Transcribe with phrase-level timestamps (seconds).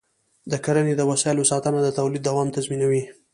[0.51, 3.03] د کرنې د وسایلو ساتنه د تولید دوام تضمینوي.